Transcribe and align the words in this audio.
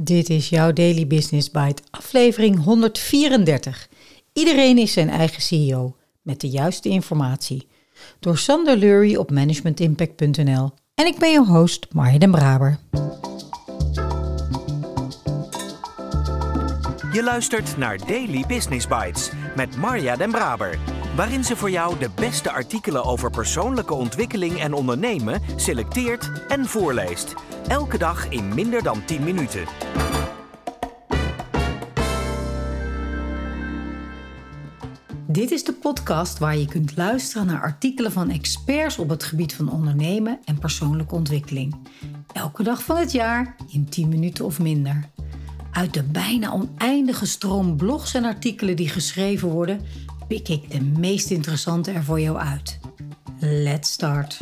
Dit 0.00 0.30
is 0.30 0.48
jouw 0.48 0.72
Daily 0.72 1.06
Business 1.06 1.50
Bite, 1.50 1.82
aflevering 1.90 2.64
134. 2.64 3.88
Iedereen 4.32 4.78
is 4.78 4.92
zijn 4.92 5.10
eigen 5.10 5.42
CEO, 5.42 5.96
met 6.22 6.40
de 6.40 6.48
juiste 6.48 6.88
informatie. 6.88 7.68
Door 8.20 8.38
Sander 8.38 8.76
Lurie 8.76 9.18
op 9.18 9.30
managementimpact.nl. 9.30 10.70
En 10.94 11.06
ik 11.06 11.18
ben 11.18 11.30
je 11.30 11.44
host, 11.44 11.86
Marja 11.92 12.18
den 12.18 12.30
Braber. 12.30 12.78
Je 17.12 17.22
luistert 17.22 17.76
naar 17.76 17.98
Daily 18.06 18.44
Business 18.48 18.86
Bites 18.86 19.30
met 19.56 19.76
Marja 19.76 20.16
den 20.16 20.30
Braber. 20.30 20.78
Waarin 21.16 21.44
ze 21.44 21.56
voor 21.56 21.70
jou 21.70 21.98
de 21.98 22.10
beste 22.14 22.50
artikelen 22.50 23.04
over 23.04 23.30
persoonlijke 23.30 23.94
ontwikkeling 23.94 24.60
en 24.60 24.72
ondernemen 24.72 25.40
selecteert 25.56 26.30
en 26.48 26.66
voorleest. 26.66 27.34
Elke 27.68 27.98
dag 27.98 28.28
in 28.28 28.54
minder 28.54 28.82
dan 28.82 29.04
10 29.04 29.24
minuten. 29.24 29.64
Dit 35.26 35.50
is 35.50 35.64
de 35.64 35.72
podcast 35.72 36.38
waar 36.38 36.56
je 36.56 36.66
kunt 36.66 36.96
luisteren 36.96 37.46
naar 37.46 37.60
artikelen 37.60 38.12
van 38.12 38.30
experts 38.30 38.98
op 38.98 39.08
het 39.08 39.22
gebied 39.22 39.54
van 39.54 39.72
ondernemen 39.72 40.38
en 40.44 40.58
persoonlijke 40.58 41.14
ontwikkeling. 41.14 41.76
Elke 42.32 42.62
dag 42.62 42.82
van 42.82 42.96
het 42.96 43.12
jaar 43.12 43.56
in 43.72 43.88
10 43.88 44.08
minuten 44.08 44.44
of 44.44 44.60
minder. 44.60 45.10
Uit 45.72 45.94
de 45.94 46.02
bijna 46.02 46.52
oneindige 46.52 47.26
stroom 47.26 47.76
blogs 47.76 48.14
en 48.14 48.24
artikelen 48.24 48.76
die 48.76 48.88
geschreven 48.88 49.48
worden, 49.48 49.80
pik 50.28 50.48
ik 50.48 50.70
de 50.70 50.80
meest 50.80 51.30
interessante 51.30 51.90
er 51.90 52.04
voor 52.04 52.20
jou 52.20 52.36
uit. 52.36 52.78
Let's 53.40 53.90
start. 53.90 54.38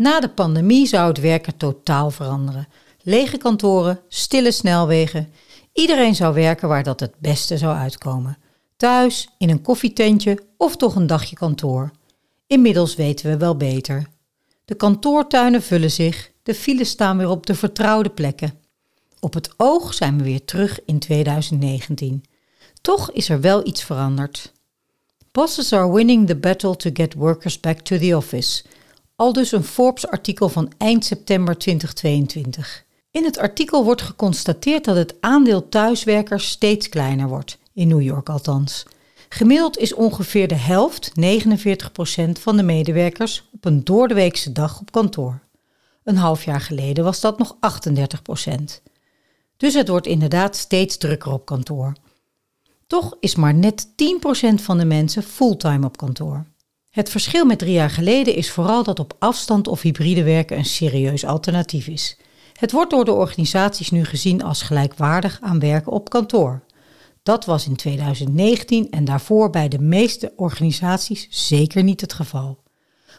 Na 0.00 0.20
de 0.20 0.28
pandemie 0.28 0.86
zou 0.86 1.08
het 1.08 1.20
werken 1.20 1.56
totaal 1.56 2.10
veranderen. 2.10 2.68
Lege 3.02 3.36
kantoren, 3.36 4.00
stille 4.08 4.52
snelwegen. 4.52 5.32
Iedereen 5.72 6.14
zou 6.14 6.34
werken 6.34 6.68
waar 6.68 6.82
dat 6.82 7.00
het 7.00 7.14
beste 7.18 7.58
zou 7.58 7.76
uitkomen. 7.76 8.38
Thuis, 8.76 9.28
in 9.38 9.50
een 9.50 9.62
koffietentje 9.62 10.38
of 10.56 10.76
toch 10.76 10.94
een 10.94 11.06
dagje 11.06 11.36
kantoor. 11.36 11.90
Inmiddels 12.46 12.94
weten 12.94 13.30
we 13.30 13.36
wel 13.36 13.56
beter. 13.56 14.06
De 14.64 14.74
kantoortuinen 14.74 15.62
vullen 15.62 15.90
zich, 15.90 16.30
de 16.42 16.54
files 16.54 16.88
staan 16.88 17.16
weer 17.16 17.28
op 17.28 17.46
de 17.46 17.54
vertrouwde 17.54 18.10
plekken. 18.10 18.54
Op 19.18 19.34
het 19.34 19.50
oog 19.56 19.94
zijn 19.94 20.18
we 20.18 20.24
weer 20.24 20.44
terug 20.44 20.80
in 20.84 20.98
2019. 20.98 22.24
Toch 22.80 23.10
is 23.12 23.28
er 23.28 23.40
wel 23.40 23.66
iets 23.66 23.82
veranderd. 23.82 24.52
Bosses 25.32 25.72
are 25.72 25.92
winning 25.92 26.26
the 26.26 26.36
battle 26.36 26.76
to 26.76 26.90
get 26.92 27.14
workers 27.14 27.60
back 27.60 27.80
to 27.80 27.98
the 27.98 28.16
office. 28.16 28.62
Al 29.20 29.32
dus 29.32 29.52
een 29.52 29.64
Forbes-artikel 29.64 30.48
van 30.48 30.72
eind 30.78 31.04
september 31.04 31.58
2022. 31.58 32.84
In 33.10 33.24
het 33.24 33.38
artikel 33.38 33.84
wordt 33.84 34.02
geconstateerd 34.02 34.84
dat 34.84 34.96
het 34.96 35.14
aandeel 35.20 35.68
thuiswerkers 35.68 36.48
steeds 36.48 36.88
kleiner 36.88 37.28
wordt, 37.28 37.58
in 37.72 37.88
New 37.88 38.02
York 38.02 38.28
althans. 38.28 38.86
Gemiddeld 39.28 39.78
is 39.78 39.94
ongeveer 39.94 40.48
de 40.48 40.54
helft, 40.54 41.12
49% 41.20 42.30
van 42.40 42.56
de 42.56 42.62
medewerkers, 42.62 43.48
op 43.52 43.64
een 43.64 43.84
doordeweekse 43.84 44.52
dag 44.52 44.80
op 44.80 44.92
kantoor. 44.92 45.40
Een 46.04 46.16
half 46.16 46.44
jaar 46.44 46.60
geleden 46.60 47.04
was 47.04 47.20
dat 47.20 47.38
nog 47.38 47.56
38%. 47.56 48.50
Dus 49.56 49.74
het 49.74 49.88
wordt 49.88 50.06
inderdaad 50.06 50.56
steeds 50.56 50.96
drukker 50.96 51.32
op 51.32 51.46
kantoor. 51.46 51.92
Toch 52.86 53.16
is 53.20 53.34
maar 53.34 53.54
net 53.54 53.86
10% 53.86 53.94
van 54.54 54.78
de 54.78 54.84
mensen 54.84 55.22
fulltime 55.22 55.86
op 55.86 55.96
kantoor. 55.96 56.44
Het 56.90 57.10
verschil 57.10 57.44
met 57.44 57.58
drie 57.58 57.72
jaar 57.72 57.90
geleden 57.90 58.34
is 58.34 58.50
vooral 58.50 58.82
dat 58.82 58.98
op 58.98 59.16
afstand 59.18 59.68
of 59.68 59.82
hybride 59.82 60.22
werken 60.22 60.58
een 60.58 60.64
serieus 60.64 61.24
alternatief 61.24 61.86
is. 61.86 62.16
Het 62.52 62.72
wordt 62.72 62.90
door 62.90 63.04
de 63.04 63.12
organisaties 63.12 63.90
nu 63.90 64.04
gezien 64.04 64.42
als 64.42 64.62
gelijkwaardig 64.62 65.38
aan 65.40 65.58
werken 65.58 65.92
op 65.92 66.10
kantoor. 66.10 66.62
Dat 67.22 67.44
was 67.44 67.66
in 67.66 67.76
2019 67.76 68.90
en 68.90 69.04
daarvoor 69.04 69.50
bij 69.50 69.68
de 69.68 69.78
meeste 69.78 70.32
organisaties 70.36 71.26
zeker 71.30 71.82
niet 71.82 72.00
het 72.00 72.12
geval. 72.12 72.58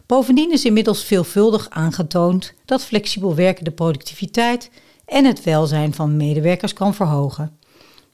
Bovendien 0.06 0.52
is 0.52 0.66
inmiddels 0.66 1.04
veelvuldig 1.04 1.70
aangetoond 1.70 2.54
dat 2.66 2.84
flexibel 2.84 3.36
werken 3.36 3.64
de 3.64 3.72
productiviteit 3.72 4.70
en 5.06 5.26
het 5.26 5.44
welzijn 5.44 5.94
van 5.94 6.18
medewerkers 6.18 6.74
kan 6.74 6.94
verhogen. 6.94 7.58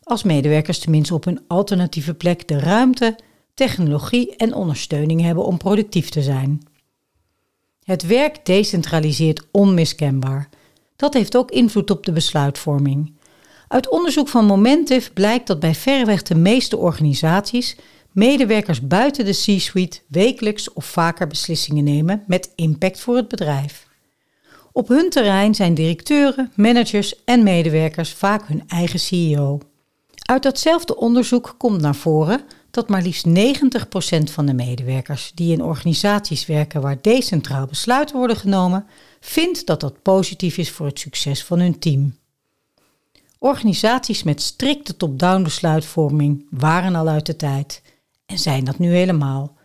Als 0.03 0.23
medewerkers 0.23 0.79
tenminste 0.79 1.13
op 1.13 1.25
een 1.25 1.41
alternatieve 1.47 2.13
plek 2.13 2.47
de 2.47 2.59
ruimte, 2.59 3.15
technologie 3.57 4.35
en 4.35 4.53
ondersteuning 4.53 5.21
hebben 5.21 5.45
om 5.45 5.57
productief 5.57 6.09
te 6.09 6.21
zijn. 6.21 6.61
Het 7.83 8.05
werk 8.05 8.45
decentraliseert 8.45 9.43
onmiskenbaar. 9.51 10.49
Dat 10.95 11.13
heeft 11.13 11.37
ook 11.37 11.51
invloed 11.51 11.91
op 11.91 12.05
de 12.05 12.11
besluitvorming. 12.11 13.13
Uit 13.67 13.89
onderzoek 13.89 14.27
van 14.27 14.45
Momentive 14.45 15.13
blijkt 15.13 15.47
dat 15.47 15.59
bij 15.59 15.75
verreweg 15.75 16.21
de 16.21 16.35
meeste 16.35 16.77
organisaties 16.77 17.77
medewerkers 18.11 18.87
buiten 18.87 19.25
de 19.25 19.31
C-suite 19.31 19.99
wekelijks 20.07 20.73
of 20.73 20.85
vaker 20.85 21.27
beslissingen 21.27 21.83
nemen 21.83 22.23
met 22.27 22.51
impact 22.55 22.99
voor 22.99 23.15
het 23.15 23.27
bedrijf. 23.27 23.87
Op 24.71 24.87
hun 24.87 25.09
terrein 25.09 25.55
zijn 25.55 25.73
directeuren, 25.73 26.51
managers 26.55 27.23
en 27.23 27.43
medewerkers 27.43 28.13
vaak 28.13 28.47
hun 28.47 28.63
eigen 28.67 28.99
CEO. 28.99 29.59
Uit 30.27 30.43
datzelfde 30.43 30.97
onderzoek 30.97 31.55
komt 31.57 31.81
naar 31.81 31.95
voren 31.95 32.41
dat 32.77 32.89
maar 32.89 33.01
liefst 33.01 33.27
90% 33.27 33.31
van 34.23 34.45
de 34.45 34.53
medewerkers 34.53 35.31
die 35.35 35.51
in 35.51 35.63
organisaties 35.63 36.45
werken 36.45 36.81
waar 36.81 37.01
decentraal 37.01 37.65
besluiten 37.65 38.17
worden 38.17 38.35
genomen, 38.35 38.85
vindt 39.19 39.65
dat 39.65 39.79
dat 39.79 40.01
positief 40.01 40.57
is 40.57 40.71
voor 40.71 40.85
het 40.85 40.99
succes 40.99 41.43
van 41.43 41.59
hun 41.59 41.79
team. 41.79 42.17
Organisaties 43.39 44.23
met 44.23 44.41
strikte 44.41 44.97
top-down 44.97 45.43
besluitvorming 45.43 46.47
waren 46.49 46.95
al 46.95 47.07
uit 47.07 47.25
de 47.25 47.35
tijd 47.35 47.81
en 48.25 48.39
zijn 48.39 48.63
dat 48.63 48.79
nu 48.79 48.93
helemaal. 48.93 49.55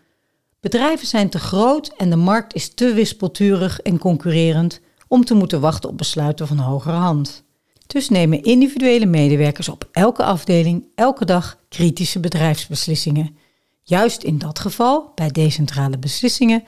Bedrijven 0.61 1.07
zijn 1.07 1.29
te 1.29 1.39
groot 1.39 1.93
en 1.97 2.11
de 2.11 2.17
markt 2.17 2.55
is 2.55 2.75
te 2.75 2.93
wispelturig 2.93 3.81
en 3.81 3.99
concurrerend 3.99 4.81
om 5.09 5.25
te 5.25 5.35
moeten 5.35 5.61
wachten 5.61 5.91
op 5.91 5.99
besluiten 5.99 6.47
van 6.47 6.59
hogere 6.59 6.97
hand. 6.97 7.45
Dus 7.93 8.09
nemen 8.09 8.43
individuele 8.43 9.07
medewerkers 9.07 9.69
op 9.69 9.89
elke 9.91 10.25
afdeling 10.25 10.87
elke 10.95 11.25
dag 11.25 11.59
kritische 11.69 12.21
bedrijfsbeslissingen. 12.21 13.37
Juist 13.83 14.23
in 14.23 14.39
dat 14.39 14.59
geval, 14.59 15.13
bij 15.15 15.29
decentrale 15.29 15.99
beslissingen, 15.99 16.65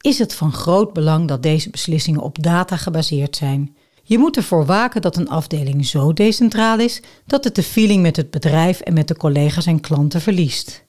is 0.00 0.18
het 0.18 0.34
van 0.34 0.52
groot 0.52 0.92
belang 0.92 1.28
dat 1.28 1.42
deze 1.42 1.70
beslissingen 1.70 2.20
op 2.20 2.42
data 2.42 2.76
gebaseerd 2.76 3.36
zijn. 3.36 3.76
Je 4.02 4.18
moet 4.18 4.36
ervoor 4.36 4.66
waken 4.66 5.02
dat 5.02 5.16
een 5.16 5.28
afdeling 5.28 5.86
zo 5.86 6.12
decentraal 6.12 6.78
is 6.78 7.02
dat 7.26 7.44
het 7.44 7.54
de 7.54 7.62
feeling 7.62 8.02
met 8.02 8.16
het 8.16 8.30
bedrijf 8.30 8.80
en 8.80 8.94
met 8.94 9.08
de 9.08 9.16
collega's 9.16 9.66
en 9.66 9.80
klanten 9.80 10.20
verliest. 10.20 10.84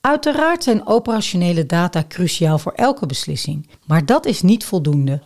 Uiteraard 0.00 0.62
zijn 0.62 0.86
operationele 0.86 1.66
data 1.66 2.04
cruciaal 2.08 2.58
voor 2.58 2.72
elke 2.72 3.06
beslissing, 3.06 3.68
maar 3.86 4.06
dat 4.06 4.26
is 4.26 4.42
niet 4.42 4.64
voldoende. 4.64 5.22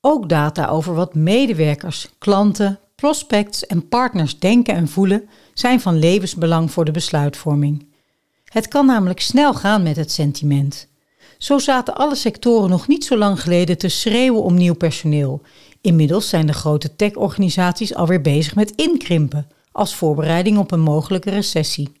Ook 0.00 0.28
data 0.28 0.66
over 0.66 0.94
wat 0.94 1.14
medewerkers, 1.14 2.08
klanten, 2.18 2.78
prospects 3.00 3.66
en 3.66 3.88
partners 3.88 4.38
denken 4.38 4.74
en 4.74 4.88
voelen 4.88 5.28
zijn 5.54 5.80
van 5.80 5.98
levensbelang 5.98 6.70
voor 6.70 6.84
de 6.84 6.90
besluitvorming. 6.90 7.86
Het 8.44 8.68
kan 8.68 8.86
namelijk 8.86 9.20
snel 9.20 9.54
gaan 9.54 9.82
met 9.82 9.96
het 9.96 10.12
sentiment. 10.12 10.88
Zo 11.38 11.58
zaten 11.58 11.94
alle 11.94 12.14
sectoren 12.14 12.70
nog 12.70 12.88
niet 12.88 13.04
zo 13.04 13.16
lang 13.16 13.40
geleden 13.40 13.78
te 13.78 13.88
schreeuwen 13.88 14.42
om 14.42 14.54
nieuw 14.54 14.74
personeel. 14.74 15.42
Inmiddels 15.80 16.28
zijn 16.28 16.46
de 16.46 16.52
grote 16.52 16.96
tech-organisaties 16.96 17.94
alweer 17.94 18.20
bezig 18.20 18.54
met 18.54 18.70
inkrimpen, 18.70 19.46
als 19.72 19.94
voorbereiding 19.94 20.58
op 20.58 20.70
een 20.70 20.80
mogelijke 20.80 21.30
recessie. 21.30 21.92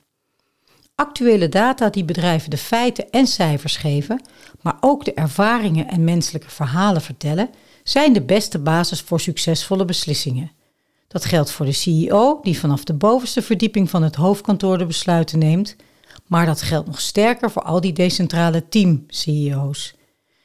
Actuele 0.94 1.48
data 1.48 1.90
die 1.90 2.04
bedrijven 2.04 2.50
de 2.50 2.58
feiten 2.58 3.10
en 3.10 3.26
cijfers 3.26 3.76
geven, 3.76 4.22
maar 4.60 4.76
ook 4.80 5.04
de 5.04 5.14
ervaringen 5.14 5.88
en 5.88 6.04
menselijke 6.04 6.50
verhalen 6.50 7.02
vertellen, 7.02 7.50
zijn 7.82 8.12
de 8.12 8.22
beste 8.22 8.58
basis 8.58 9.00
voor 9.00 9.20
succesvolle 9.20 9.84
beslissingen. 9.84 10.56
Dat 11.08 11.24
geldt 11.24 11.50
voor 11.50 11.66
de 11.66 11.72
CEO, 11.72 12.38
die 12.42 12.58
vanaf 12.58 12.84
de 12.84 12.94
bovenste 12.94 13.42
verdieping 13.42 13.90
van 13.90 14.02
het 14.02 14.14
hoofdkantoor 14.14 14.78
de 14.78 14.86
besluiten 14.86 15.38
neemt, 15.38 15.76
maar 16.26 16.46
dat 16.46 16.62
geldt 16.62 16.86
nog 16.86 17.00
sterker 17.00 17.50
voor 17.50 17.62
al 17.62 17.80
die 17.80 17.92
decentrale 17.92 18.68
team-CEO's. 18.68 19.94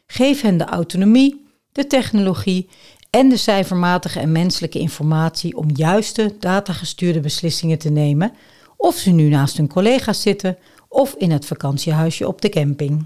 Geef 0.08 0.42
hen 0.42 0.58
de 0.58 0.66
autonomie, 0.66 1.46
de 1.72 1.88
technologie 1.88 2.70
en 3.10 3.30
de 3.30 3.38
cijfermatige 3.38 4.20
en 4.20 4.32
menselijke 4.32 4.80
informatie 4.80 5.58
om 5.58 5.70
juiste 5.74 6.36
datagestuurde 6.40 7.20
beslissingen 7.20 7.78
te 7.78 7.90
nemen, 7.90 8.34
of 8.78 8.96
ze 8.96 9.10
nu 9.10 9.30
naast 9.30 9.58
hun 9.58 9.68
collega's 9.68 10.22
zitten 10.22 10.58
of 10.88 11.14
in 11.14 11.32
het 11.32 11.46
vakantiehuisje 11.46 12.28
op 12.28 12.42
de 12.42 12.50
camping. 12.50 13.06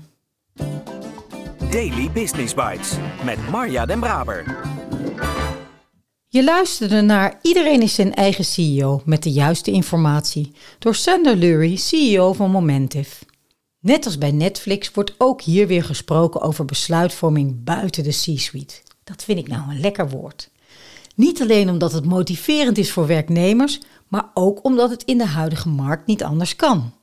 Daily 1.71 2.11
Business 2.11 2.53
Bites 2.53 2.91
met 3.23 3.49
Marja 3.49 3.85
Den 3.85 3.99
Braber. 3.99 4.76
Je 6.37 6.43
luisterde 6.43 7.01
naar 7.01 7.39
Iedereen 7.41 7.81
is 7.81 7.95
zijn 7.95 8.13
eigen 8.13 8.45
CEO 8.45 9.01
met 9.05 9.23
de 9.23 9.31
juiste 9.31 9.71
informatie 9.71 10.51
door 10.79 10.95
Sander 10.95 11.35
Lurie, 11.35 11.77
CEO 11.77 12.33
van 12.33 12.51
Momentive. 12.51 13.25
Net 13.79 14.05
als 14.05 14.17
bij 14.17 14.31
Netflix 14.31 14.91
wordt 14.91 15.13
ook 15.17 15.41
hier 15.41 15.67
weer 15.67 15.83
gesproken 15.83 16.41
over 16.41 16.65
besluitvorming 16.65 17.63
buiten 17.63 18.03
de 18.03 18.09
C-suite. 18.09 18.75
Dat 19.03 19.23
vind 19.23 19.39
ik 19.39 19.47
nou 19.47 19.69
een 19.69 19.79
lekker 19.79 20.09
woord. 20.09 20.49
Niet 21.15 21.41
alleen 21.41 21.69
omdat 21.69 21.91
het 21.91 22.05
motiverend 22.05 22.77
is 22.77 22.91
voor 22.91 23.07
werknemers, 23.07 23.79
maar 24.07 24.29
ook 24.33 24.63
omdat 24.63 24.89
het 24.89 25.03
in 25.03 25.17
de 25.17 25.27
huidige 25.27 25.69
markt 25.69 26.07
niet 26.07 26.23
anders 26.23 26.55
kan. 26.55 26.93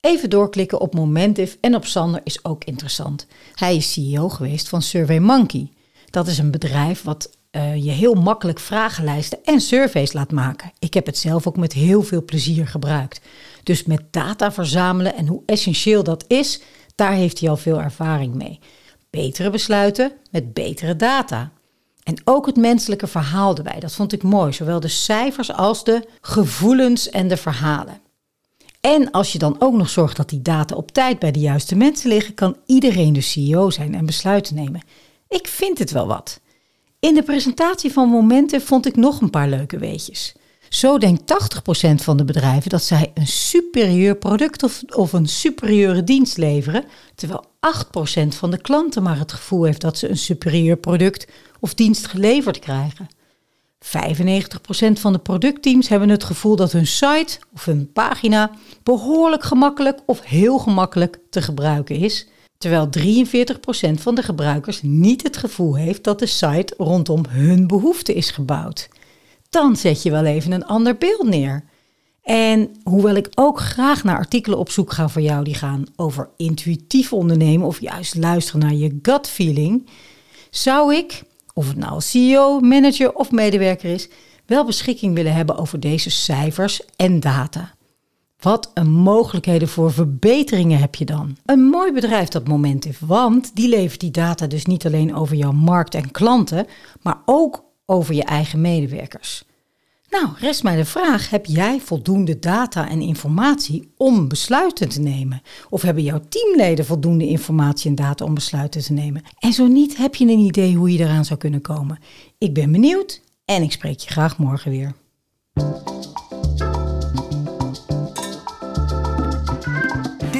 Even 0.00 0.30
doorklikken 0.30 0.80
op 0.80 0.94
Momentive 0.94 1.56
en 1.60 1.74
op 1.74 1.84
Sander 1.84 2.20
is 2.24 2.44
ook 2.44 2.64
interessant. 2.64 3.26
Hij 3.54 3.76
is 3.76 3.92
CEO 3.92 4.28
geweest 4.28 4.68
van 4.68 4.82
SurveyMonkey. 4.82 5.70
Dat 6.10 6.26
is 6.26 6.38
een 6.38 6.50
bedrijf 6.50 7.02
wat 7.02 7.36
uh, 7.50 7.84
je 7.84 7.90
heel 7.90 8.14
makkelijk 8.14 8.60
vragenlijsten 8.60 9.38
en 9.44 9.60
surveys 9.60 10.12
laat 10.12 10.32
maken. 10.32 10.72
Ik 10.78 10.94
heb 10.94 11.06
het 11.06 11.18
zelf 11.18 11.46
ook 11.46 11.56
met 11.56 11.72
heel 11.72 12.02
veel 12.02 12.24
plezier 12.24 12.66
gebruikt. 12.66 13.20
Dus 13.62 13.84
met 13.84 14.02
data 14.10 14.52
verzamelen 14.52 15.14
en 15.14 15.26
hoe 15.26 15.42
essentieel 15.46 16.02
dat 16.02 16.24
is, 16.26 16.60
daar 16.94 17.12
heeft 17.12 17.40
hij 17.40 17.48
al 17.48 17.56
veel 17.56 17.80
ervaring 17.80 18.34
mee. 18.34 18.58
Betere 19.10 19.50
besluiten 19.50 20.12
met 20.30 20.54
betere 20.54 20.96
data. 20.96 21.52
En 22.02 22.20
ook 22.24 22.46
het 22.46 22.56
menselijke 22.56 23.06
verhaal 23.06 23.56
erbij, 23.56 23.80
dat 23.80 23.94
vond 23.94 24.12
ik 24.12 24.22
mooi. 24.22 24.52
Zowel 24.52 24.80
de 24.80 24.88
cijfers 24.88 25.52
als 25.52 25.84
de 25.84 26.08
gevoelens 26.20 27.10
en 27.10 27.28
de 27.28 27.36
verhalen. 27.36 28.00
En 28.80 29.10
als 29.10 29.32
je 29.32 29.38
dan 29.38 29.56
ook 29.58 29.74
nog 29.74 29.88
zorgt 29.88 30.16
dat 30.16 30.28
die 30.28 30.42
data 30.42 30.74
op 30.76 30.90
tijd 30.90 31.18
bij 31.18 31.30
de 31.30 31.38
juiste 31.38 31.76
mensen 31.76 32.08
liggen, 32.08 32.34
kan 32.34 32.56
iedereen 32.66 33.12
de 33.12 33.20
CEO 33.20 33.70
zijn 33.70 33.94
en 33.94 34.06
besluiten 34.06 34.54
nemen. 34.54 34.82
Ik 35.28 35.46
vind 35.46 35.78
het 35.78 35.90
wel 35.90 36.06
wat. 36.06 36.40
In 37.00 37.14
de 37.14 37.22
presentatie 37.22 37.92
van 37.92 38.08
Momenten 38.08 38.62
vond 38.62 38.86
ik 38.86 38.96
nog 38.96 39.20
een 39.20 39.30
paar 39.30 39.48
leuke 39.48 39.78
weetjes. 39.78 40.34
Zo 40.68 40.98
denkt 40.98 41.22
80% 41.90 41.94
van 41.94 42.16
de 42.16 42.24
bedrijven 42.24 42.70
dat 42.70 42.82
zij 42.82 43.10
een 43.14 43.26
superieur 43.26 44.16
product 44.16 44.62
of, 44.62 44.82
of 44.88 45.12
een 45.12 45.28
superieure 45.28 46.04
dienst 46.04 46.36
leveren, 46.36 46.84
terwijl 47.14 47.44
8% 48.24 48.28
van 48.28 48.50
de 48.50 48.60
klanten 48.60 49.02
maar 49.02 49.18
het 49.18 49.32
gevoel 49.32 49.64
heeft 49.64 49.80
dat 49.80 49.98
ze 49.98 50.08
een 50.08 50.18
superieur 50.18 50.76
product 50.76 51.26
of 51.60 51.74
dienst 51.74 52.06
geleverd 52.06 52.58
krijgen. 52.58 53.08
95% 53.84 53.88
van 54.92 55.12
de 55.12 55.18
productteams 55.18 55.88
hebben 55.88 56.08
het 56.08 56.24
gevoel 56.24 56.56
dat 56.56 56.72
hun 56.72 56.86
site 56.86 57.38
of 57.54 57.64
hun 57.64 57.92
pagina 57.92 58.50
behoorlijk 58.82 59.44
gemakkelijk 59.44 60.00
of 60.06 60.24
heel 60.24 60.58
gemakkelijk 60.58 61.18
te 61.30 61.42
gebruiken 61.42 61.96
is, 61.96 62.26
terwijl 62.58 62.88
43% 62.98 64.00
van 64.00 64.14
de 64.14 64.22
gebruikers 64.22 64.82
niet 64.82 65.22
het 65.22 65.36
gevoel 65.36 65.76
heeft 65.76 66.04
dat 66.04 66.18
de 66.18 66.26
site 66.26 66.74
rondom 66.76 67.22
hun 67.28 67.66
behoefte 67.66 68.14
is 68.14 68.30
gebouwd. 68.30 68.88
Dan 69.50 69.76
zet 69.76 70.02
je 70.02 70.10
wel 70.10 70.24
even 70.24 70.52
een 70.52 70.66
ander 70.66 70.96
beeld 70.96 71.28
neer. 71.28 71.64
En 72.22 72.70
hoewel 72.82 73.14
ik 73.14 73.28
ook 73.34 73.60
graag 73.60 74.04
naar 74.04 74.16
artikelen 74.16 74.58
op 74.58 74.70
zoek 74.70 74.92
ga 74.92 75.08
voor 75.08 75.22
jou 75.22 75.44
die 75.44 75.54
gaan 75.54 75.84
over 75.96 76.28
intuïtief 76.36 77.12
ondernemen 77.12 77.66
of 77.66 77.80
juist 77.80 78.14
luisteren 78.14 78.60
naar 78.60 78.74
je 78.74 78.98
gut 79.02 79.28
feeling, 79.28 79.88
zou 80.50 80.94
ik, 80.94 81.22
of 81.54 81.68
het 81.68 81.76
nou 81.76 82.00
CEO, 82.00 82.60
manager 82.60 83.14
of 83.14 83.30
medewerker 83.30 83.90
is, 83.90 84.08
wel 84.46 84.64
beschikking 84.64 85.14
willen 85.14 85.34
hebben 85.34 85.56
over 85.56 85.80
deze 85.80 86.10
cijfers 86.10 86.80
en 86.96 87.20
data. 87.20 87.74
Wat 88.38 88.70
een 88.74 88.90
mogelijkheden 88.90 89.68
voor 89.68 89.92
verbeteringen 89.92 90.78
heb 90.78 90.94
je 90.94 91.04
dan. 91.04 91.36
Een 91.44 91.60
mooi 91.60 91.92
bedrijf 91.92 92.28
dat 92.28 92.48
Momentive, 92.48 93.06
want 93.06 93.56
die 93.56 93.68
levert 93.68 94.00
die 94.00 94.10
data 94.10 94.46
dus 94.46 94.66
niet 94.66 94.86
alleen 94.86 95.14
over 95.14 95.36
jouw 95.36 95.52
markt 95.52 95.94
en 95.94 96.10
klanten, 96.10 96.66
maar 97.02 97.22
ook 97.24 97.64
over 97.86 98.14
je 98.14 98.24
eigen 98.24 98.60
medewerkers. 98.60 99.44
Nou, 100.10 100.28
rest 100.38 100.62
mij 100.62 100.76
de 100.76 100.84
vraag: 100.84 101.30
heb 101.30 101.46
jij 101.46 101.80
voldoende 101.80 102.38
data 102.38 102.88
en 102.88 103.00
informatie 103.00 103.92
om 103.96 104.28
besluiten 104.28 104.88
te 104.88 105.00
nemen? 105.00 105.42
Of 105.68 105.82
hebben 105.82 106.02
jouw 106.02 106.20
teamleden 106.28 106.84
voldoende 106.84 107.26
informatie 107.26 107.90
en 107.90 107.96
data 107.96 108.24
om 108.24 108.34
besluiten 108.34 108.82
te 108.82 108.92
nemen? 108.92 109.22
En 109.38 109.52
zo 109.52 109.66
niet, 109.66 109.96
heb 109.96 110.14
je 110.14 110.24
een 110.24 110.38
idee 110.38 110.76
hoe 110.76 110.92
je 110.92 110.98
eraan 110.98 111.24
zou 111.24 111.38
kunnen 111.38 111.60
komen? 111.60 111.98
Ik 112.38 112.54
ben 112.54 112.72
benieuwd 112.72 113.22
en 113.44 113.62
ik 113.62 113.72
spreek 113.72 114.00
je 114.00 114.10
graag 114.10 114.38
morgen 114.38 114.70
weer. 114.70 114.94